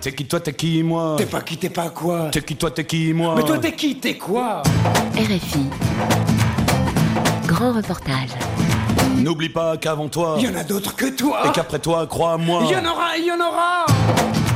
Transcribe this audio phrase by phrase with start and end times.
[0.00, 2.70] T'es qui toi, t'es qui moi T'es pas qui, t'es pas quoi T'es qui toi,
[2.70, 4.62] t'es qui moi Mais toi t'es qui, t'es quoi
[5.14, 5.66] RFI.
[7.46, 8.30] Grand reportage.
[9.18, 12.62] N'oublie pas qu'avant toi, Il y en a d'autres que toi et qu'après toi, crois-moi.
[12.64, 13.84] Il y en aura, il y en aura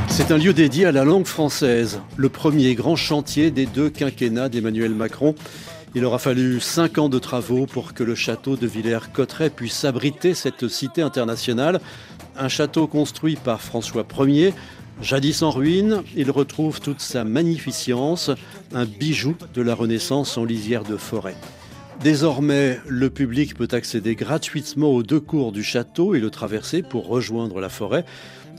[0.07, 4.49] C'est un lieu dédié à la langue française, le premier grand chantier des deux quinquennats
[4.49, 5.35] d'Emmanuel Macron.
[5.93, 10.33] Il aura fallu cinq ans de travaux pour que le château de Villers-Cotterêts puisse abriter
[10.33, 11.81] cette cité internationale.
[12.35, 14.55] Un château construit par François Ier.
[15.01, 18.31] Jadis en ruine, il retrouve toute sa magnificence,
[18.73, 21.35] un bijou de la Renaissance en lisière de forêt.
[22.01, 27.07] Désormais, le public peut accéder gratuitement aux deux cours du château et le traverser pour
[27.07, 28.05] rejoindre la forêt.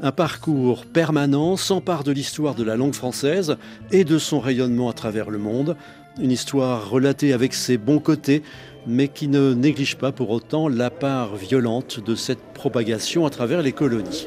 [0.02, 3.56] Un parcours permanent s'empare de l'histoire de la langue française
[3.90, 5.76] et de son rayonnement à travers le monde.
[6.20, 8.42] Une histoire relatée avec ses bons côtés,
[8.86, 13.62] mais qui ne néglige pas pour autant la part violente de cette propagation à travers
[13.62, 14.26] les colonies.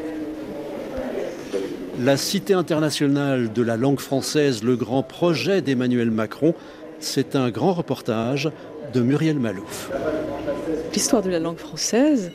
[2.01, 6.55] La Cité internationale de la langue française, le grand projet d'Emmanuel Macron,
[6.99, 8.49] c'est un grand reportage
[8.93, 9.91] de Muriel Malouf.
[10.93, 12.31] L'histoire de la langue française,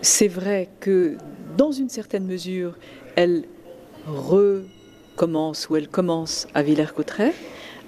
[0.00, 1.18] c'est vrai que
[1.58, 2.78] dans une certaine mesure,
[3.14, 3.44] elle
[4.06, 7.34] recommence ou elle commence à Villers-Cotterêts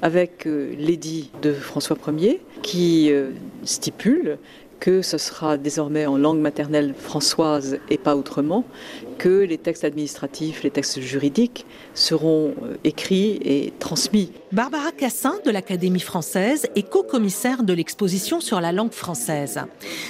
[0.03, 3.31] avec euh, l'édit de François Ier qui euh,
[3.63, 4.37] stipule
[4.81, 8.65] que ce sera désormais en langue maternelle françoise et pas autrement,
[9.19, 14.33] que les textes administratifs, les textes juridiques seront euh, écrits et transmis.
[14.55, 19.59] Barbara Cassin de l'Académie française est co-commissaire de l'exposition sur la langue française.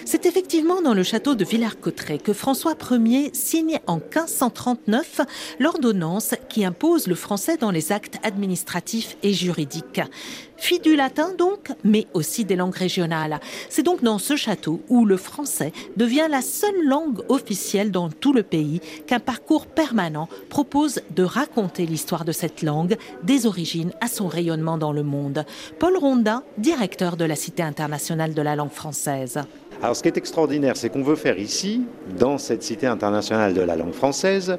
[0.04, 5.22] C'est effectivement dans le château de Villers-Cotterêts que François Ier signe en 1539
[5.60, 10.02] l'ordonnance qui impose le français dans les actes administratifs et juridiques.
[10.56, 13.40] Fille du latin donc, mais aussi des langues régionales.
[13.68, 18.32] C'est donc dans ce château où le français devient la seule langue officielle dans tout
[18.32, 24.06] le pays qu'un parcours permanent propose de raconter l'histoire de cette langue, des origines à
[24.06, 25.46] son rayonnement dans le monde.
[25.78, 29.40] Paul Rondin, directeur de la Cité internationale de la langue française.
[29.84, 31.82] Alors ce qui est extraordinaire, c'est qu'on veut faire ici,
[32.18, 34.56] dans cette Cité internationale de la langue française,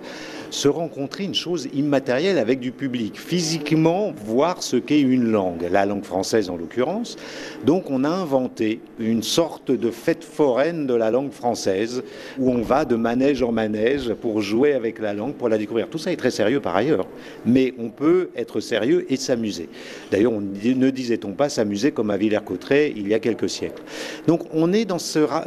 [0.51, 5.87] se rencontrer une chose immatérielle avec du public, physiquement voir ce qu'est une langue, la
[5.87, 7.17] langue française en l'occurrence.
[7.65, 12.03] Donc on a inventé une sorte de fête foraine de la langue française,
[12.37, 15.89] où on va de manège en manège pour jouer avec la langue, pour la découvrir.
[15.89, 17.07] Tout ça est très sérieux par ailleurs,
[17.47, 19.69] mais on peut être sérieux et s'amuser.
[20.11, 23.81] D'ailleurs, ne disait-on pas s'amuser comme à Villers-Cotterêts il y a quelques siècles.
[24.27, 24.99] Donc on est dans,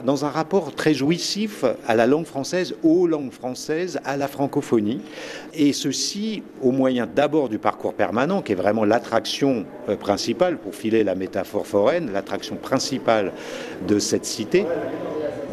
[0.04, 5.00] dans un rapport très jouissif à la langue française, aux langues françaises, à la francophonie.
[5.54, 10.74] Et ceci au moyen d'abord du parcours permanent, qui est vraiment l'attraction euh, principale, pour
[10.74, 13.32] filer la métaphore foraine, l'attraction principale
[13.86, 14.64] de cette cité.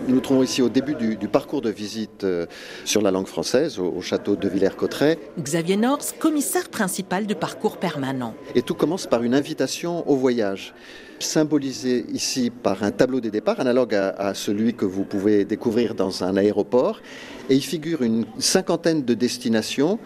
[0.07, 2.45] Nous nous trouvons ici au début du, du parcours de visite euh,
[2.83, 5.17] sur la langue française au, au château de Villers-Cotterêts.
[5.39, 8.35] Xavier Nors, commissaire principal du parcours permanent.
[8.53, 10.75] Et tout commence par une invitation au voyage,
[11.17, 15.95] symbolisée ici par un tableau des départs, analogue à, à celui que vous pouvez découvrir
[15.95, 17.01] dans un aéroport.
[17.49, 19.99] Et il figure une cinquantaine de destinations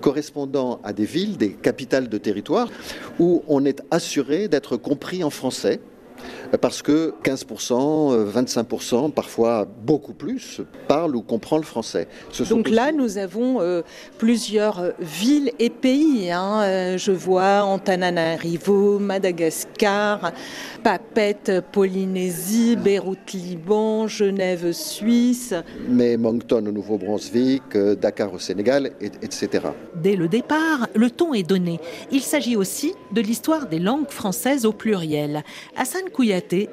[0.00, 2.68] correspondant à des villes, des capitales de territoire,
[3.18, 5.80] où on est assuré d'être compris en français
[6.58, 12.08] parce que 15%, 25%, parfois beaucoup plus, parlent ou comprennent le français.
[12.32, 12.96] Ce Donc là, aussi...
[12.96, 13.82] nous avons euh,
[14.18, 16.30] plusieurs villes et pays.
[16.30, 16.62] Hein.
[16.62, 20.32] Euh, je vois Antananarivo, Madagascar,
[20.82, 25.54] Papette, Polynésie, Beyrouth, Liban, Genève, Suisse.
[25.88, 29.68] Mais Moncton au Nouveau-Brunswick, euh, Dakar au Sénégal, et, etc.
[29.94, 31.80] Dès le départ, le ton est donné.
[32.10, 35.44] Il s'agit aussi de l'histoire des langues françaises au pluriel.
[35.76, 36.02] Hassan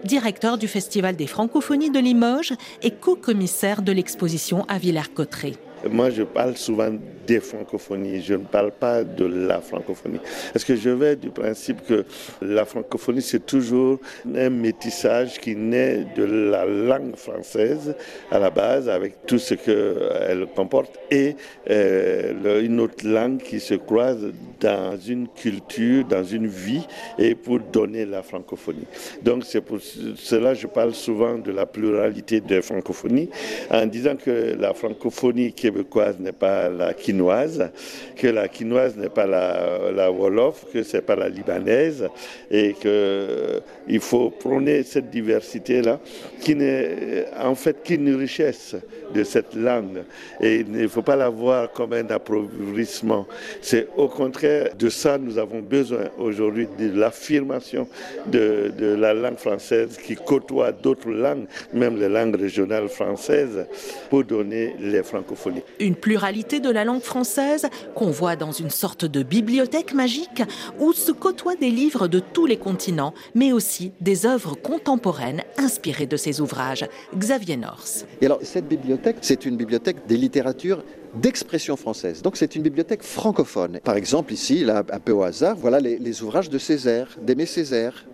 [0.03, 5.66] Directeur du Festival des francophonies de Limoges et co-commissaire de l'exposition à Villers-Cotterêts.
[5.89, 6.91] Moi, je parle souvent
[7.27, 10.19] des francophonies, je ne parle pas de la francophonie.
[10.53, 12.05] Parce que je vais du principe que
[12.41, 13.99] la francophonie, c'est toujours
[14.33, 17.95] un métissage qui naît de la langue française
[18.31, 21.35] à la base, avec tout ce qu'elle comporte, et
[21.69, 24.25] euh, une autre langue qui se croise
[24.59, 26.87] dans une culture, dans une vie,
[27.19, 28.87] et pour donner la francophonie.
[29.21, 33.29] Donc, c'est pour cela que je parle souvent de la pluralité des francophonies,
[33.69, 37.69] en disant que la francophonie québécoise n'est pas la quinoise,
[38.15, 42.07] que la quinoise n'est pas la, wolof, que c'est pas la libanaise,
[42.49, 45.99] et que euh, il faut prôner cette diversité là,
[46.39, 48.75] qui n'est en fait qu'une richesse
[49.13, 50.03] de cette langue,
[50.39, 53.27] et il ne faut pas la voir comme un appauvrissement.
[53.61, 54.69] C'est au contraire.
[54.77, 57.87] De ça, nous avons besoin aujourd'hui de l'affirmation
[58.27, 63.65] de, de la langue française qui côtoie d'autres langues, même les langues régionales françaises,
[64.09, 65.56] pour donner les francophonies.
[65.79, 70.43] Une pluralité de la langue française qu'on voit dans une sorte de bibliothèque magique
[70.79, 76.05] où se côtoient des livres de tous les continents, mais aussi des œuvres contemporaines inspirées
[76.07, 76.85] de ces ouvrages.
[77.15, 78.05] Xavier Norse.
[78.21, 80.83] Et alors, cette bibliothèque, c'est une bibliothèque des littératures
[81.15, 82.21] d'expression française.
[82.21, 83.79] Donc c'est une bibliothèque francophone.
[83.83, 87.45] Par exemple, ici, là, un peu au hasard, voilà les, les ouvrages de Césaire, d'Aimé
[87.45, 88.05] Césaire.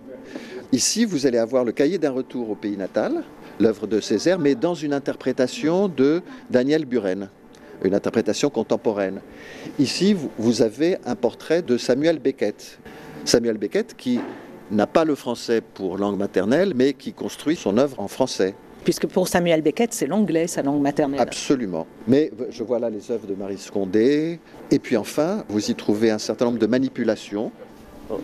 [0.72, 3.24] Ici, vous allez avoir le cahier d'un retour au pays natal,
[3.59, 7.29] l'œuvre de Césaire, mais dans une interprétation de Daniel Buren,
[7.83, 9.19] une interprétation contemporaine.
[9.79, 12.79] Ici, vous- avez un portrait de Samuel Beckett.
[13.25, 14.19] Samuel Beckett qui
[14.71, 18.55] n'a pas le français pour langue maternelle, mais qui construit son œuvre en français.
[18.83, 21.19] Puisque pour Samuel Beckett, c'est l'anglais, sa langue maternelle.
[21.21, 21.88] Absolument.
[22.07, 24.39] Mais je vois là les œuvres de Marie Scondé.
[24.71, 27.51] Et puis enfin, vous y trouvez un certain nombre de manipulations.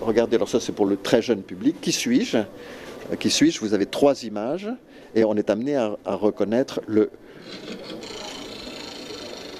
[0.01, 1.77] Regardez, alors ça c'est pour le très jeune public.
[1.81, 2.37] Qui suis-je?
[2.37, 3.59] Euh, Qui suis-je?
[3.61, 4.69] Vous avez trois images
[5.15, 7.09] et on est amené à, à reconnaître le.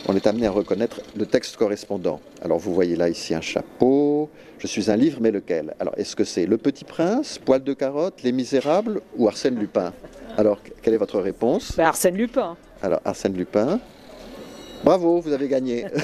[0.08, 2.20] On est amené à reconnaître le texte correspondant.
[2.42, 4.30] Alors vous voyez là ici un chapeau.
[4.58, 5.76] Je suis un livre, mais lequel?
[5.80, 9.94] Alors est-ce que c'est Le Petit Prince, Poil de carotte, Les Misérables ou Arsène Lupin?
[10.38, 11.74] Alors quelle est votre réponse?
[11.78, 12.58] Ben, Arsène Lupin.
[12.82, 13.80] alors, Arsène Lupin.
[14.84, 15.86] Bravo, vous avez gagné.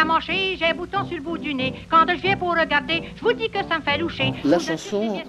[0.00, 1.74] voilà mal à manger, j'ai un bouton sur le bout du nez.
[1.90, 4.32] Quand je viens pour regarder, je vous dis que ça me fait loucher.
[4.44, 5.20] La chanson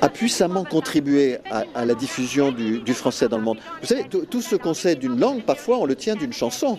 [0.00, 3.58] a puissamment contribué à, à la diffusion du, du français dans le monde.
[3.80, 6.78] Vous savez, tout tout ce qu'on sait d'une langue, parfois, on le tient d'une chanson.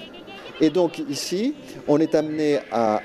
[0.62, 1.56] Et donc, ici,
[1.88, 3.02] on est amené à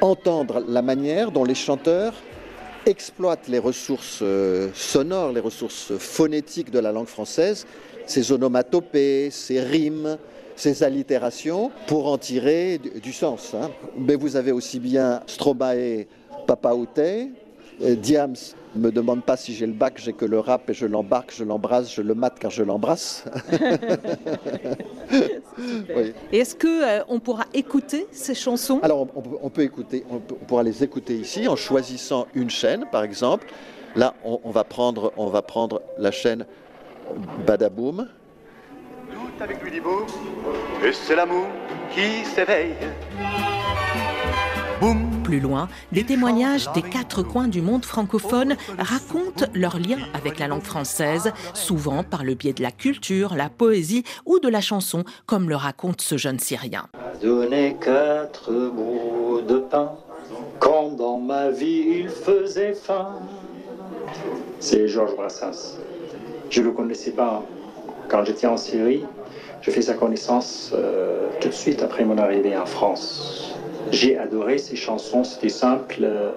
[0.00, 2.14] entendre la manière dont les chanteurs
[2.86, 7.66] exploitent les ressources euh, sonores, les ressources phonétiques de la langue française,
[8.06, 10.16] ses onomatopées, ses rimes,
[10.60, 13.54] ses allitérations, pour en tirer du, du sens.
[13.54, 13.70] hein.
[13.96, 16.04] Mais vous avez aussi bien Stromae,
[16.46, 17.30] Papa Outé,
[17.82, 18.36] euh, Diams
[18.76, 21.42] me demande pas si j'ai le bac, j'ai que le rap et je l'embarque, je
[21.44, 23.24] l'embrasse, je le mate car je l'embrasse.
[25.94, 26.12] Oui.
[26.32, 28.78] Et est-ce que euh, on pourra écouter ces chansons?
[28.82, 32.48] Alors, on, on peut, écouter, on, peut- on pourra les écouter ici en choisissant une
[32.50, 33.46] chaîne, par exemple.
[33.96, 36.46] Là, on, on va prendre, on va prendre la chaîne
[37.46, 38.08] Badaboum.
[39.40, 40.04] Avec lui dit boum,
[40.84, 41.46] et c'est l'amour
[41.94, 42.74] qui s'éveille.
[45.22, 50.48] Plus loin, des témoignages des quatre coins du monde francophone racontent leur lien avec la
[50.48, 55.04] langue française, souvent par le biais de la culture, la poésie ou de la chanson,
[55.26, 56.88] comme le raconte ce jeune Syrien.
[57.22, 59.92] Donner quatre bouts de pain
[60.58, 63.20] quand dans ma vie il faisait faim.
[64.58, 65.78] C'est Georges Brassens.
[66.50, 67.44] Je ne le connaissais pas
[68.10, 69.04] quand j'étais en Syrie.
[69.62, 73.54] Je fais sa connaissance euh, tout de suite après mon arrivée en France.
[73.90, 76.30] J'ai adoré ses chansons, c'était simple, euh,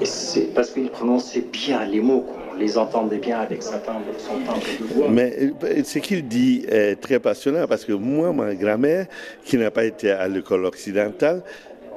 [0.00, 2.36] et c'est parce qu'il prononçait bien les mots, quoi.
[2.52, 5.08] on les entendait bien avec sa timbre, son timbre de voix.
[5.08, 9.06] Mais euh, ce qu'il dit est très passionnant parce que moi, ma grand-mère,
[9.44, 11.42] qui n'a pas été à l'école occidentale,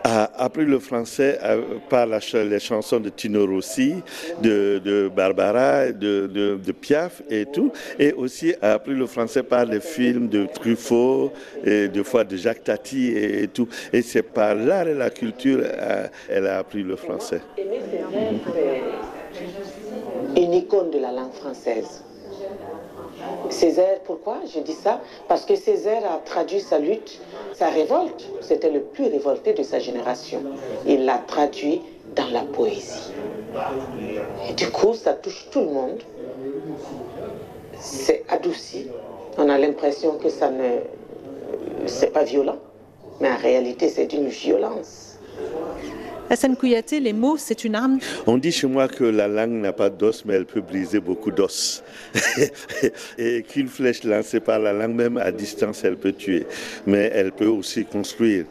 [0.07, 3.95] a appris le français euh, par les chansons de Tino Rossi,
[4.41, 9.43] de, de Barbara, de, de, de Piaf et tout, et aussi a appris le français
[9.43, 11.33] par les films de Truffaut,
[11.65, 13.67] et des fois de Jacques Tati et, et tout.
[13.91, 17.41] Et c'est par l'art et la culture euh, elle a appris le français.
[20.37, 22.03] une icône de la langue française.
[23.49, 25.01] Césaire, pourquoi je dis ça?
[25.27, 27.21] Parce que Césaire a traduit sa lutte,
[27.53, 28.27] sa révolte.
[28.41, 30.41] C'était le plus révolté de sa génération.
[30.85, 31.81] Il l'a traduit
[32.15, 33.11] dans la poésie.
[34.49, 36.03] Et du coup, ça touche tout le monde.
[37.79, 38.87] C'est adouci.
[39.37, 40.79] On a l'impression que ça ne.
[41.85, 42.57] C'est pas violent.
[43.19, 45.06] Mais en réalité, c'est d'une violence.
[46.29, 47.99] Hassan Kouyaté, les mots, c'est une arme.
[48.25, 51.31] On dit chez moi que la langue n'a pas d'os, mais elle peut briser beaucoup
[51.31, 51.83] d'os.
[53.17, 56.45] Et qu'une flèche lancée par la langue, même à distance, elle peut tuer.
[56.85, 58.45] Mais elle peut aussi construire.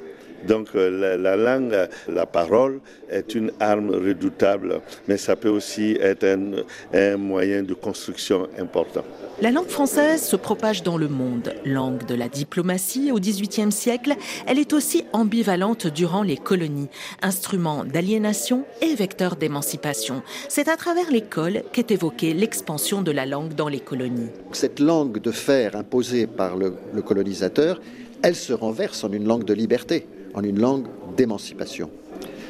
[0.47, 5.97] Donc euh, la, la langue, la parole est une arme redoutable, mais ça peut aussi
[6.01, 6.63] être un,
[6.95, 9.05] un moyen de construction important.
[9.43, 11.53] La langue française se propage dans le monde.
[11.65, 14.15] Langue de la diplomatie au XVIIIe siècle,
[14.47, 16.89] elle est aussi ambivalente durant les colonies,
[17.23, 20.23] instrument d'aliénation et vecteur d'émancipation.
[20.49, 24.31] C'est à travers l'école qu'est évoquée l'expansion de la langue dans les colonies.
[24.53, 27.81] Cette langue de fer imposée par le, le colonisateur,
[28.23, 31.91] elle se renverse en une langue de liberté, en une langue d'émancipation.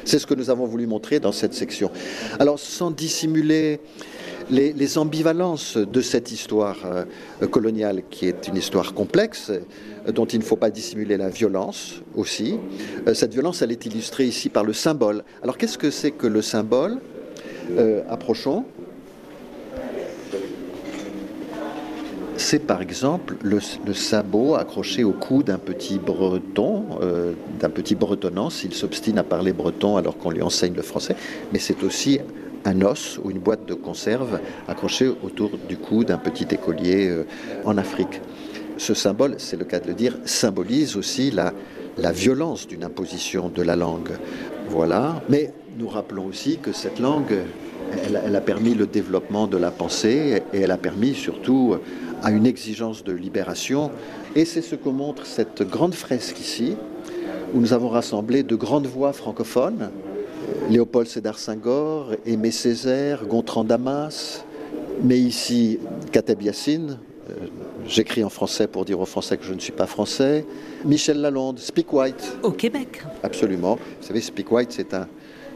[0.05, 1.91] C'est ce que nous avons voulu montrer dans cette section.
[2.39, 3.79] Alors, sans dissimuler
[4.49, 10.39] les, ambivalences de cette histoire euh, coloniale, qui est une histoire complexe, euh, dont il
[10.39, 12.57] ne faut pas dissimuler la violence aussi,
[13.07, 15.23] euh, cette violence, elle est illustrée ici par le symbole.
[15.43, 16.99] Alors, qu'est-ce que c'est que le symbole?
[18.07, 18.63] Approchons.
[22.47, 23.59] C'est par exemple le,
[23.93, 29.51] sabot accroché au cou d'un petit breton, euh, d'un petit bretonnant, s'il s'obstine à parler
[29.51, 31.17] breton alors qu'on lui enseigne le français,
[31.51, 32.21] mais c'est aussi
[32.63, 34.39] un os ou une boîte de conserve
[34.69, 37.25] accrochée autour du cou d'un petit écolier euh,
[37.65, 38.21] en Afrique.
[38.77, 41.51] Ce symbole, c'est le cas de le dire, symbolise aussi la,
[42.13, 44.11] violence d'une imposition de la langue.
[44.69, 45.21] Voilà.
[45.27, 47.39] Mais nous rappelons aussi que cette langue,
[48.05, 51.75] elle, a permis le développement de la pensée et elle a permis surtout
[52.23, 53.91] à une exigence de libération.
[54.35, 56.75] Et c'est ce que montre cette grande fresque ici,
[57.53, 59.89] où nous avons rassemblé de grandes voix francophones,
[60.69, 64.45] Léopold Sédar Senghor, Aimé Césaire, Gontran Damas,
[65.03, 65.79] mais ici
[66.11, 66.97] Kateb Yassine,
[67.29, 67.33] euh,
[67.85, 70.45] j'écris en français pour dire aux Français que je ne suis pas français,
[70.85, 72.37] Michel Lalonde, Speak White.
[72.43, 73.03] Au Québec.
[73.23, 73.75] Absolument.
[73.75, 75.07] Vous savez, Speak White, c'est un,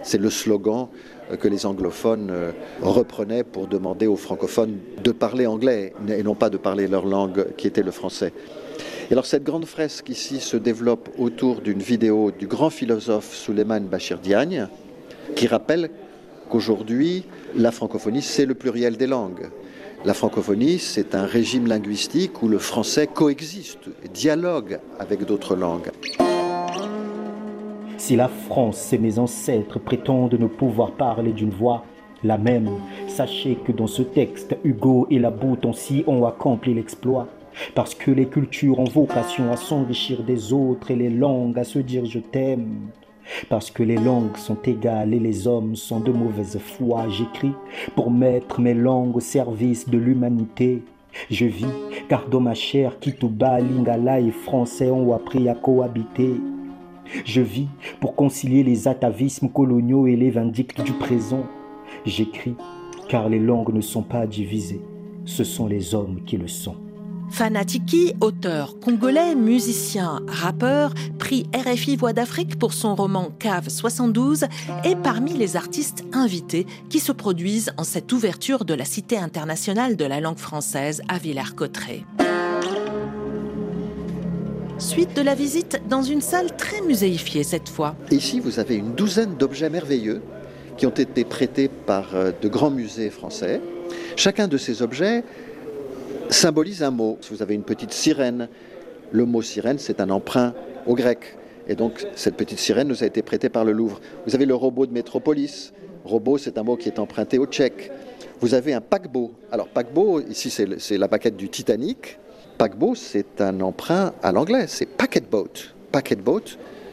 [0.03, 0.89] c'est le slogan
[1.38, 6.50] que les anglophones euh, reprenaient pour demander aux francophones de parler anglais et non pas
[6.50, 8.33] de parler leur langue qui était le français.
[9.09, 13.81] Et alors cette grande fresque ici se développe autour d'une vidéo du grand philosophe Suleiman
[13.81, 14.67] Bachir Diagne
[15.35, 15.89] qui rappelle
[16.50, 19.50] qu'aujourd'hui la francophonie c'est le pluriel des langues.
[20.03, 25.91] La francophonie, c'est un régime linguistique où le français coexiste, dialogue avec d'autres langues.
[28.01, 31.86] Si la France et mes ancêtres prétendent ne pouvoir parler d'une voix
[32.24, 32.67] la même,
[33.08, 37.27] sachez que dans ce texte, Hugo et la Boutonsi ont accompli l'exploit.
[37.75, 41.77] Parce que les cultures ont vocation à s'enrichir des autres et les langues à se
[41.77, 42.89] dire je t'aime.
[43.50, 47.53] Parce que les langues sont égales et les hommes sont de mauvaise foi, j'écris
[47.96, 50.81] pour mettre mes langues au service de l'humanité.
[51.29, 51.65] Je vis
[52.10, 56.34] car dans ma chair, Kituba, Lingala et Français ont appris à cohabiter.
[57.25, 57.68] Je vis
[58.00, 61.46] pour concilier les atavismes coloniaux et les vindictes du présent.
[62.06, 62.56] J'écris
[63.12, 64.82] car les langues ne sont pas divisées,
[65.25, 66.77] ce sont les hommes qui le sont.
[67.30, 74.46] Fanatiki, auteur congolais, musicien, rappeur, prix RFI Voix d'Afrique pour son roman Cave 72
[74.84, 79.98] est parmi les artistes invités qui se produisent en cette ouverture de la Cité internationale
[79.98, 82.06] de la langue française à Villers-Cotterêts.
[84.81, 87.95] Suite de la visite dans une salle très muséifiée cette fois.
[88.09, 90.23] Ici, vous avez une douzaine d'objets merveilleux
[90.75, 93.61] qui ont été prêtés par euh, de grands musées français.
[94.15, 95.23] Chacun de ces objets
[96.29, 97.19] symbolise un mot.
[97.29, 98.50] Vous avez une petite sirène.
[99.11, 100.55] Le mot sirène, c'est un emprunt
[100.88, 101.38] au grec.
[101.67, 104.01] Et donc, cette petite sirène nous a été prêtée par le Louvre.
[104.25, 105.73] Vous avez le robot de Métropolis.
[106.05, 107.91] Robot, c'est un mot qui est emprunté au tchèque.
[108.39, 109.31] Vous avez un paquebot.
[109.51, 112.17] Alors, paquebot, ici, c'est la paquette du Titanic.
[112.62, 114.65] Paquebot, c'est un emprunt à l'anglais.
[114.68, 115.74] C'est packet boat.
[115.91, 116.44] Packet boat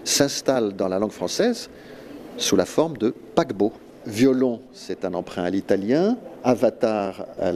[0.02, 1.68] s'installe dans la langue française
[2.38, 3.74] sous la forme de paquebot.
[4.06, 6.16] Violon, c'est un emprunt à l'italien.
[6.42, 7.52] Avatar à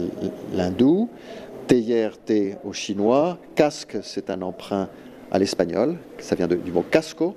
[0.53, 1.09] l'hindou
[1.67, 4.91] thé au chinois, casque c'est un emprunt
[5.31, 7.35] à l'espagnol, ça vient du mot casco,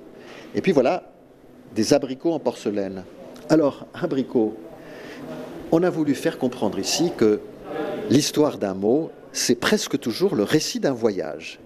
[0.54, 1.04] et puis voilà
[1.74, 3.04] des abricots en porcelaine.
[3.48, 4.54] Alors, abricot,
[5.72, 7.40] on a voulu faire comprendre ici que
[8.10, 11.60] l'histoire d'un mot, c'est presque toujours le récit d'un voyage.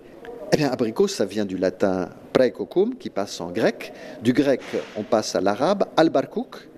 [0.53, 3.93] Eh bien, abricot, ça vient du latin praecocum, qui passe en grec.
[4.23, 4.61] Du grec,
[4.97, 6.69] on passe à l'arabe, albarkouk,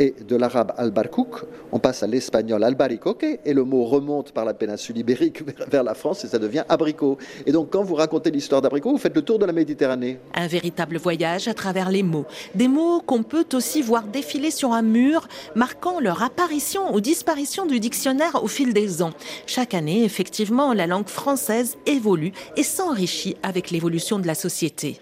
[0.00, 4.54] et de l'arabe al-Barkouk, on passe à l'espagnol al-Baricoque, et le mot remonte par la
[4.54, 7.18] péninsule ibérique vers la France et ça devient abricot.
[7.44, 10.18] Et donc quand vous racontez l'histoire d'abricot, vous faites le tour de la Méditerranée.
[10.34, 12.24] Un véritable voyage à travers les mots.
[12.54, 17.66] Des mots qu'on peut aussi voir défiler sur un mur, marquant leur apparition ou disparition
[17.66, 19.12] du dictionnaire au fil des ans.
[19.46, 24.98] Chaque année, effectivement, la langue française évolue et s'enrichit avec l'évolution de la société.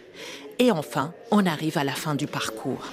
[0.59, 2.90] Et enfin, on arrive à la fin du parcours.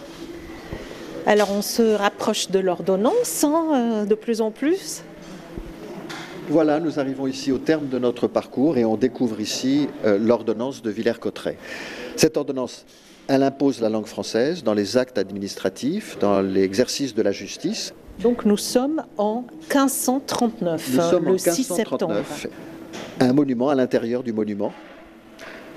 [1.27, 5.01] Alors on se rapproche de l'ordonnance hein, euh, de plus en plus.
[6.49, 10.83] Voilà, nous arrivons ici au terme de notre parcours et on découvre ici euh, l'ordonnance
[10.83, 11.57] de Villers-Cotterêts.
[12.15, 12.85] Cette ordonnance,
[13.27, 17.95] elle impose la langue française dans les actes administratifs, dans l'exercice de la justice.
[18.19, 22.13] Donc nous sommes en 1539, nous sommes le en 6 septembre.
[22.13, 22.47] 1539.
[23.21, 24.71] Un monument à l'intérieur du monument.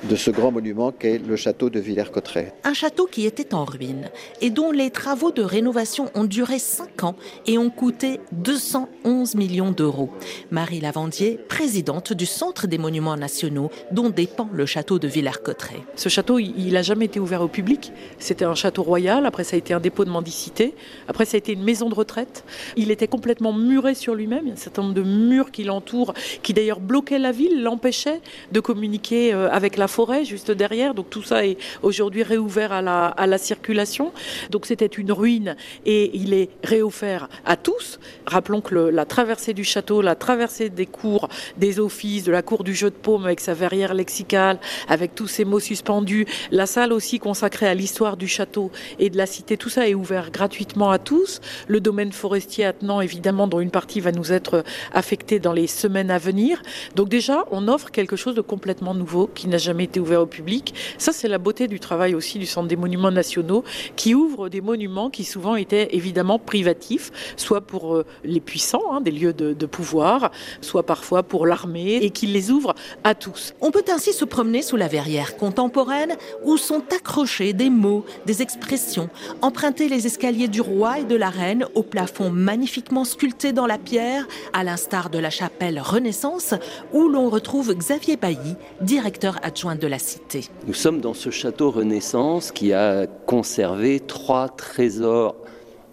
[0.05, 2.55] De ce grand monument qu'est le château de Villers-Cotterêts.
[2.65, 7.05] Un château qui était en ruine et dont les travaux de rénovation ont duré 5
[7.05, 10.11] ans et ont coûté 211 millions d'euros.
[10.51, 15.83] Marie Lavandier, présidente du Centre des monuments nationaux dont dépend le château de Villers-Cotterêts.
[15.97, 17.93] Ce château, il n'a jamais été ouvert au public.
[18.19, 20.75] C'était un château royal, après ça a été un dépôt de mendicité,
[21.09, 22.45] après ça a été une maison de retraite.
[22.77, 25.65] Il était complètement muré sur lui-même, il y a un certain nombre de murs qui
[25.65, 28.21] l'entourent, qui d'ailleurs bloquaient la ville, l'empêchaient
[28.53, 30.95] de communiquer euh, avec la forêt juste derrière.
[30.95, 34.13] Donc tout ça est aujourd'hui réouvert à la, à la circulation.
[34.51, 37.99] Donc c'était une ruine et il est réoffert à tous.
[38.27, 42.65] Rappelons que la traversée du château, la traversée des cours, des offices, de la cour
[42.65, 46.93] du jeu de paume avec sa verrière lexicale, avec tous ces mots suspendus, la salle
[46.93, 50.91] aussi consacrée à l'histoire du château et de la cité, tout ça est ouvert gratuitement
[50.91, 51.41] à tous.
[51.67, 56.11] Le domaine forestier attenant, évidemment, dont une partie va nous être affectée dans les semaines
[56.11, 56.63] à venir.
[56.95, 60.27] Donc déjà, on offre quelque chose de complètement nouveau qui n'a jamais été ouvert au
[60.27, 60.75] public.
[60.99, 63.65] Ça, c'est la beauté du travail aussi du Centre des monuments nationaux
[63.97, 69.01] qui ouvre des monuments qui souvent étaient évidemment privatifs, soit pour euh, les puissants, hein,
[69.01, 70.31] des lieux de, de pouvoir,
[70.61, 73.55] soit parfois pour l'armée, et qui les ouvre à tous.
[73.61, 78.43] On peut ainsi se promener sous la verrière contemporaine où sont accrochés des mots, des
[78.43, 79.09] expressions,
[79.43, 83.79] emprunter les escaliers du roi et de la reine au plafond magnifiquement sculpté dans la
[83.79, 86.55] pierre, à l'instar de la chapelle Renaissance
[86.93, 89.99] où l'on retrouve Xavier Bailly, directeur adjoint de la.
[90.67, 95.37] Nous sommes dans ce château Renaissance qui a conservé trois trésors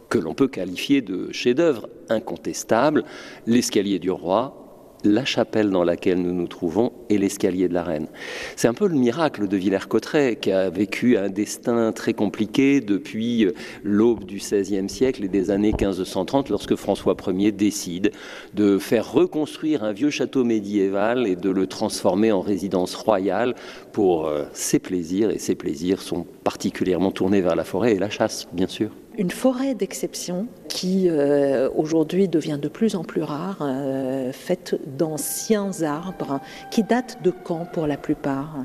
[0.10, 3.03] que l'on peut qualifier de chefs-d'œuvre incontestables
[3.48, 4.65] l'escalier du roi,
[5.04, 8.08] la chapelle dans laquelle nous nous trouvons et l'escalier de la reine.
[8.56, 13.48] C'est un peu le miracle de Villers-Cotterêts qui a vécu un destin très compliqué depuis
[13.84, 18.12] l'aube du XVIe siècle et des années 1530 lorsque François Ier décide
[18.54, 23.56] de faire reconstruire un vieux château médiéval et de le transformer en résidence royale
[23.92, 28.10] pour euh, ses plaisirs et ses plaisirs sont particulièrement tournés vers la forêt et la
[28.10, 33.60] chasse bien sûr une forêt d'exception qui euh, aujourd'hui devient de plus en plus rare,
[33.62, 36.40] euh, faite d'anciens arbres
[36.72, 38.56] qui datent de quand pour la plupart?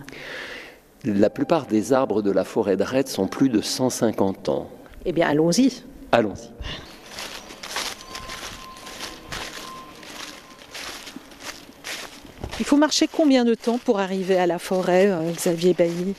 [1.05, 4.69] La plupart des arbres de la forêt de Retz sont plus de 150 ans.
[5.05, 5.83] Eh bien, allons-y.
[6.13, 6.51] Allons-y.
[12.59, 16.15] Il faut marcher combien de temps pour arriver à la forêt, euh, Xavier Bailly?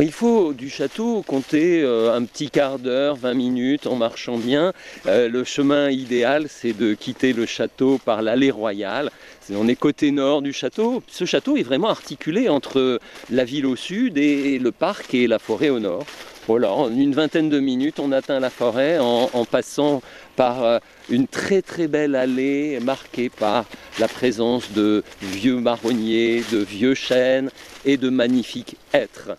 [0.00, 4.72] Il faut du château compter euh, un petit quart d'heure, 20 minutes en marchant bien.
[5.06, 9.10] Euh, le chemin idéal, c'est de quitter le château par l'allée royale.
[9.54, 11.02] On est côté nord du château.
[11.08, 15.38] Ce château est vraiment articulé entre la ville au sud et le parc et la
[15.38, 16.06] forêt au nord.
[16.48, 20.02] Voilà, en une vingtaine de minutes, on atteint la forêt en, en passant
[20.36, 23.64] par euh, une très très belle allée marquée par
[23.98, 27.50] la présence de vieux marronniers, de vieux chênes
[27.84, 29.36] et de magnifiques hêtres.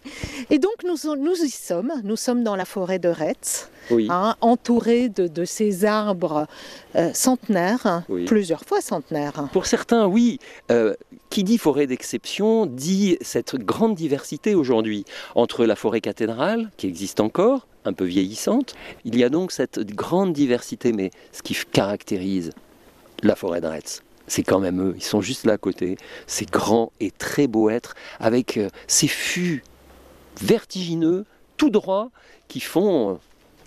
[0.50, 4.08] Et donc nous, nous y sommes, nous sommes dans la forêt de Retz, oui.
[4.10, 6.48] hein, entourés de, de, ces arbres
[6.96, 8.26] euh, centenaires, oui.
[8.26, 9.48] plusieurs fois centenaires.
[9.52, 10.40] Pour certains, oui.
[10.72, 10.94] Euh,
[11.30, 15.04] qui dit forêt d'exception dit cette grande diversité aujourd'hui
[15.34, 18.76] entre la forêt cathédrale, qui existe encore, un peu vieillissante.
[19.06, 22.52] Il y a donc cette grande diversité, mais ce qui caractérise
[23.22, 26.46] la forêt de Retz, c'est quand même eux, ils sont juste là à côté, ces
[26.46, 29.64] grands et très beaux êtres, avec euh, ces fûts
[30.42, 31.26] vertigineux,
[31.58, 32.10] tout droits,
[32.48, 33.20] qui font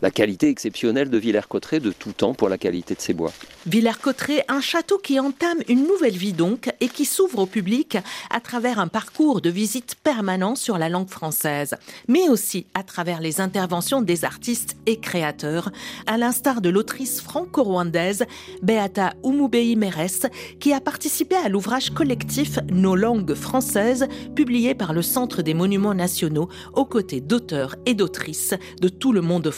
[0.03, 3.33] la qualité exceptionnelle de Villers-Cotterêts de tout temps pour la qualité de ses bois.
[3.67, 7.99] Villers-Cotterêts, un château qui entame une nouvelle vie donc et qui s'ouvre au public
[8.31, 11.75] à travers un parcours de visite permanent sur la langue française,
[12.09, 15.71] mais aussi à travers les interventions des artistes et créateurs,
[16.07, 18.25] à l'instar de l'autrice franco-rwandaise
[18.63, 20.29] Beata Umubei Meres,
[20.61, 25.95] qui a participé à l'ouvrage collectif Nos langues françaises, publié par le Centre des monuments
[25.95, 29.51] nationaux, aux côtés d'auteurs et d'autrices de tout le monde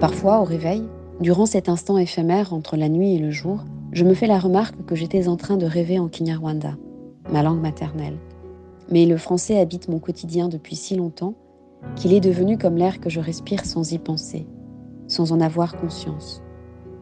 [0.00, 0.82] Parfois, au réveil,
[1.20, 4.84] durant cet instant éphémère entre la nuit et le jour, je me fais la remarque
[4.84, 6.76] que j'étais en train de rêver en Kinyarwanda,
[7.30, 8.18] ma langue maternelle.
[8.90, 11.34] Mais le français habite mon quotidien depuis si longtemps
[11.94, 14.46] qu'il est devenu comme l'air que je respire sans y penser,
[15.08, 16.42] sans en avoir conscience.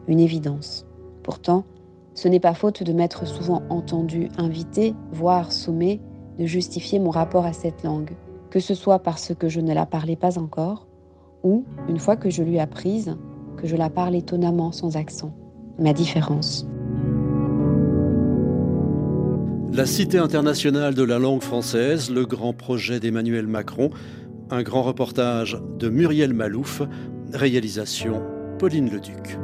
[0.07, 0.85] Une évidence.
[1.23, 1.65] Pourtant,
[2.13, 6.01] ce n'est pas faute de m'être souvent entendu invité, voire sommé,
[6.39, 8.11] de justifier mon rapport à cette langue,
[8.49, 10.87] que ce soit parce que je ne la parlais pas encore,
[11.43, 13.15] ou, une fois que je l'eus apprise,
[13.57, 15.33] que je la parle étonnamment sans accent.
[15.79, 16.67] Ma différence.
[19.73, 23.89] La Cité internationale de la langue française, le grand projet d'Emmanuel Macron,
[24.49, 26.81] un grand reportage de Muriel Malouf,
[27.33, 28.21] réalisation
[28.59, 29.37] Pauline Leduc.